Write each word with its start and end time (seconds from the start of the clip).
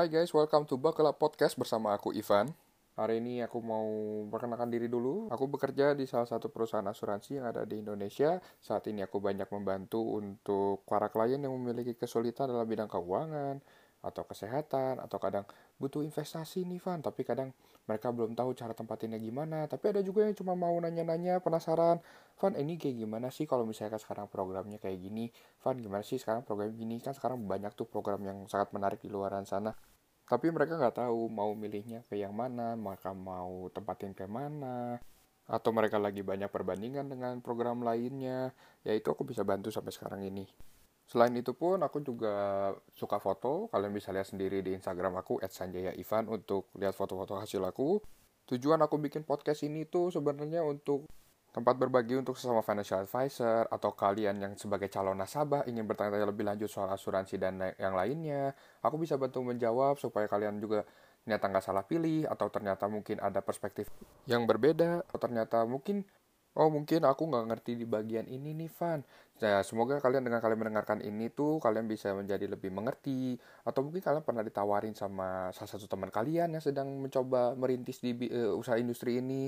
Hai 0.00 0.08
guys, 0.08 0.32
welcome 0.32 0.64
to 0.64 0.80
Bakala 0.80 1.12
Podcast 1.12 1.60
bersama 1.60 1.92
aku 1.92 2.16
Ivan. 2.16 2.48
Hari 2.96 3.20
ini 3.20 3.44
aku 3.44 3.60
mau 3.60 3.84
perkenalkan 4.32 4.72
diri 4.72 4.88
dulu. 4.88 5.28
Aku 5.28 5.44
bekerja 5.44 5.92
di 5.92 6.08
salah 6.08 6.24
satu 6.24 6.48
perusahaan 6.48 6.88
asuransi 6.88 7.36
yang 7.36 7.52
ada 7.52 7.68
di 7.68 7.84
Indonesia. 7.84 8.40
Saat 8.64 8.88
ini 8.88 9.04
aku 9.04 9.20
banyak 9.20 9.52
membantu 9.52 10.00
untuk 10.16 10.88
para 10.88 11.12
klien 11.12 11.36
yang 11.36 11.52
memiliki 11.52 11.92
kesulitan 12.00 12.48
dalam 12.48 12.64
bidang 12.64 12.88
keuangan, 12.88 13.60
atau 14.00 14.24
kesehatan 14.24 14.96
atau 14.96 15.20
kadang 15.20 15.44
butuh 15.76 16.00
investasi 16.00 16.64
nih 16.64 16.80
Van 16.80 17.04
tapi 17.04 17.20
kadang 17.20 17.52
mereka 17.84 18.08
belum 18.08 18.32
tahu 18.32 18.56
cara 18.56 18.72
tempatinnya 18.72 19.20
gimana 19.20 19.68
tapi 19.68 19.92
ada 19.92 20.00
juga 20.00 20.24
yang 20.24 20.32
cuma 20.32 20.56
mau 20.56 20.72
nanya-nanya 20.80 21.44
penasaran 21.44 22.00
Van 22.40 22.54
ini 22.56 22.80
kayak 22.80 22.96
gimana 22.96 23.28
sih 23.28 23.44
kalau 23.44 23.68
misalnya 23.68 24.00
sekarang 24.00 24.24
programnya 24.32 24.80
kayak 24.80 25.04
gini 25.04 25.28
Van 25.60 25.76
gimana 25.76 26.00
sih 26.00 26.16
sekarang 26.16 26.48
program 26.48 26.72
gini 26.72 26.96
kan 27.04 27.12
sekarang 27.12 27.44
banyak 27.44 27.76
tuh 27.76 27.84
program 27.84 28.24
yang 28.24 28.48
sangat 28.48 28.72
menarik 28.72 29.04
di 29.04 29.12
luaran 29.12 29.44
sana 29.44 29.76
tapi 30.30 30.46
mereka 30.54 30.78
nggak 30.78 31.02
tahu 31.02 31.26
mau 31.26 31.50
milihnya 31.58 32.06
ke 32.06 32.14
yang 32.14 32.30
mana 32.30 32.78
mereka 32.78 33.10
mau 33.10 33.66
tempatin 33.74 34.14
ke 34.14 34.30
mana 34.30 35.02
atau 35.50 35.74
mereka 35.74 35.98
lagi 35.98 36.22
banyak 36.22 36.46
perbandingan 36.46 37.10
dengan 37.10 37.42
program 37.42 37.82
lainnya 37.82 38.54
ya 38.86 38.94
itu 38.94 39.10
aku 39.10 39.26
bisa 39.26 39.42
bantu 39.42 39.74
sampai 39.74 39.90
sekarang 39.90 40.22
ini 40.22 40.46
Selain 41.10 41.34
itu 41.34 41.50
pun 41.58 41.82
aku 41.82 42.06
juga 42.06 42.70
suka 42.94 43.18
foto. 43.18 43.66
Kalian 43.74 43.90
bisa 43.90 44.14
lihat 44.14 44.30
sendiri 44.30 44.62
di 44.62 44.78
Instagram 44.78 45.18
aku 45.18 45.42
@sanjaya_ivan 45.42 46.30
untuk 46.30 46.70
lihat 46.78 46.94
foto-foto 46.94 47.34
hasil 47.34 47.58
aku. 47.66 47.98
Tujuan 48.46 48.78
aku 48.78 48.94
bikin 49.02 49.26
podcast 49.26 49.66
ini 49.66 49.90
tuh 49.90 50.14
sebenarnya 50.14 50.62
untuk 50.62 51.10
tempat 51.50 51.74
berbagi 51.74 52.14
untuk 52.14 52.38
sesama 52.38 52.62
financial 52.62 53.02
advisor 53.02 53.66
atau 53.66 53.90
kalian 53.94 54.38
yang 54.38 54.52
sebagai 54.54 54.86
calon 54.86 55.18
nasabah 55.18 55.66
ingin 55.66 55.82
bertanya-tanya 55.86 56.30
lebih 56.30 56.46
lanjut 56.46 56.70
soal 56.70 56.90
asuransi 56.94 57.36
dan 57.42 57.58
yang 57.74 57.98
lainnya. 57.98 58.54
Aku 58.86 58.96
bisa 58.96 59.18
bantu 59.18 59.42
menjawab 59.42 59.98
supaya 59.98 60.30
kalian 60.30 60.62
juga 60.62 60.86
ternyata 61.26 61.44
nggak 61.52 61.64
salah 61.64 61.84
pilih 61.84 62.24
atau 62.30 62.48
ternyata 62.48 62.88
mungkin 62.88 63.20
ada 63.20 63.44
perspektif 63.44 63.92
yang 64.24 64.48
berbeda 64.48 65.04
atau 65.04 65.18
ternyata 65.20 65.68
mungkin 65.68 66.06
Oh 66.58 66.66
mungkin 66.66 67.06
aku 67.06 67.30
nggak 67.30 67.46
ngerti 67.46 67.78
di 67.78 67.86
bagian 67.86 68.26
ini 68.26 68.50
nih 68.58 68.70
Van. 68.74 69.06
Nah, 69.38 69.62
semoga 69.62 70.02
kalian 70.02 70.26
dengan 70.26 70.42
kalian 70.42 70.58
mendengarkan 70.66 70.98
ini 70.98 71.30
tuh 71.30 71.62
kalian 71.62 71.86
bisa 71.86 72.10
menjadi 72.10 72.50
lebih 72.50 72.74
mengerti 72.74 73.38
atau 73.62 73.86
mungkin 73.86 74.02
kalian 74.02 74.26
pernah 74.26 74.42
ditawarin 74.42 74.90
sama 74.98 75.54
salah 75.54 75.70
satu 75.70 75.86
teman 75.86 76.10
kalian 76.10 76.50
yang 76.50 76.60
sedang 76.62 76.90
mencoba 76.98 77.54
merintis 77.54 78.02
di 78.02 78.26
uh, 78.34 78.58
usaha 78.58 78.74
industri 78.82 79.22
ini 79.22 79.46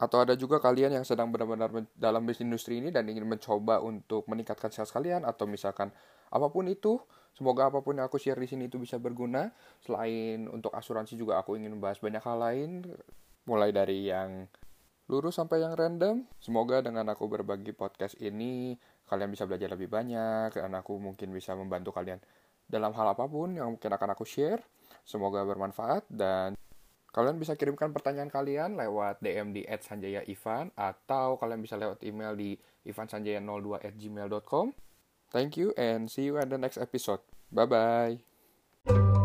atau 0.00 0.24
ada 0.24 0.32
juga 0.32 0.56
kalian 0.56 0.96
yang 0.96 1.04
sedang 1.04 1.28
benar-benar 1.28 1.68
dalam 1.92 2.24
bisnis 2.24 2.48
industri 2.48 2.80
ini 2.80 2.88
dan 2.88 3.04
ingin 3.04 3.28
mencoba 3.28 3.84
untuk 3.84 4.24
meningkatkan 4.32 4.72
sales 4.72 4.88
kalian 4.88 5.28
atau 5.28 5.44
misalkan 5.44 5.92
apa 6.32 6.46
pun 6.48 6.64
itu 6.72 6.96
semoga 7.36 7.68
apa 7.68 7.84
pun 7.84 8.00
yang 8.00 8.08
aku 8.08 8.16
share 8.16 8.40
di 8.40 8.48
sini 8.48 8.72
itu 8.72 8.80
bisa 8.80 8.96
berguna 8.96 9.52
selain 9.84 10.48
untuk 10.48 10.72
asuransi 10.72 11.20
juga 11.20 11.36
aku 11.36 11.60
ingin 11.60 11.76
membahas 11.76 12.00
banyak 12.00 12.22
hal 12.24 12.38
lain 12.40 12.70
mulai 13.44 13.76
dari 13.76 14.08
yang 14.08 14.48
lurus 15.10 15.42
sampai 15.42 15.66
yang 15.66 15.74
random. 15.74 16.22
Semoga 16.38 16.86
dengan 16.86 17.10
aku 17.10 17.26
berbagi 17.26 17.74
podcast 17.74 18.14
ini, 18.22 18.78
kalian 19.10 19.34
bisa 19.34 19.42
belajar 19.42 19.74
lebih 19.74 19.90
banyak, 19.90 20.54
dan 20.54 20.70
aku 20.78 20.94
mungkin 21.02 21.34
bisa 21.34 21.58
membantu 21.58 21.90
kalian 21.90 22.22
dalam 22.70 22.94
hal 22.94 23.10
apa 23.10 23.26
pun 23.26 23.58
yang 23.58 23.74
mungkin 23.74 23.90
akan 23.90 24.14
aku 24.14 24.22
share. 24.22 24.62
Semoga 25.02 25.42
bermanfaat, 25.42 26.06
dan 26.06 26.54
kalian 27.10 27.36
bisa 27.38 27.58
kirimkan 27.58 27.90
pertanyaan 27.90 28.30
kalian 28.30 28.78
lewat 28.78 29.18
DM 29.22 29.52
di 29.54 29.62
@sanjaya_ivan 29.66 30.70
atau 30.78 31.36
kalian 31.36 31.60
bisa 31.62 31.74
lewat 31.74 32.02
email 32.06 32.34
di 32.38 32.54
ivansanjaya02 32.86 33.82
at 33.82 33.94
gmail.com. 33.98 34.72
Thank 35.30 35.58
you 35.58 35.70
and 35.78 36.10
see 36.10 36.26
you 36.26 36.38
at 36.38 36.50
the 36.50 36.58
next 36.58 36.78
episode. 36.78 37.22
Bye-bye. 37.54 39.19